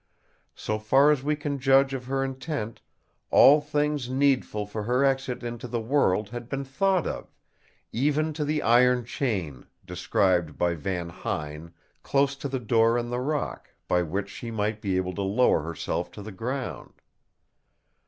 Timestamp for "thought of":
6.63-7.31